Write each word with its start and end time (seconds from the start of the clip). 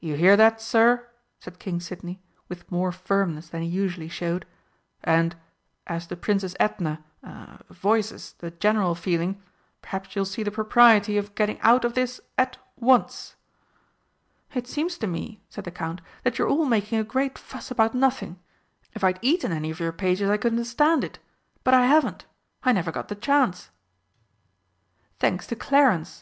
"You 0.00 0.14
hear 0.16 0.38
that, 0.38 0.62
sir?" 0.62 1.06
said 1.38 1.58
King 1.58 1.80
Sidney, 1.80 2.22
with 2.48 2.72
more 2.72 2.90
firmness 2.92 3.50
than 3.50 3.60
he 3.60 3.68
usually 3.68 4.08
showed. 4.08 4.46
"And, 5.04 5.36
as 5.86 6.06
the 6.06 6.16
Princess 6.16 6.56
Edna 6.58 7.04
er 7.22 7.58
voices 7.68 8.32
the 8.38 8.52
general 8.52 8.94
feeling, 8.94 9.42
perhaps 9.82 10.16
you'll 10.16 10.24
see 10.24 10.42
the 10.42 10.50
propriety 10.50 11.18
of 11.18 11.34
getting 11.34 11.60
out 11.60 11.84
of 11.84 11.92
this 11.92 12.22
at 12.38 12.56
once?" 12.76 13.36
"It 14.54 14.66
seems 14.66 14.96
to 14.96 15.06
me," 15.06 15.42
said 15.50 15.64
the 15.64 15.70
Count, 15.70 16.00
"that 16.24 16.38
you 16.38 16.46
are 16.46 16.48
all 16.48 16.64
making 16.64 16.98
a 16.98 17.04
great 17.04 17.36
fuss 17.36 17.70
about 17.70 17.92
nothing. 17.94 18.38
If 18.94 19.04
I'd 19.04 19.18
eaten 19.20 19.52
any 19.52 19.70
of 19.70 19.78
your 19.78 19.92
pages 19.92 20.30
I 20.30 20.38
could 20.38 20.52
understand 20.54 21.04
it. 21.04 21.18
But 21.64 21.74
I 21.74 21.84
haven't 21.84 22.24
I 22.62 22.72
never 22.72 22.90
got 22.90 23.08
the 23.08 23.14
chance." 23.14 23.68
"Thanks 25.18 25.46
to 25.48 25.54
Clarence!" 25.54 26.18